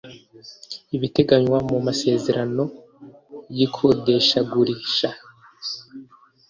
ibiteganywa 0.95 1.57
mu 1.69 1.77
masezerano 1.87 2.63
y 3.55 3.59
ikodeshagurisha 3.65 5.09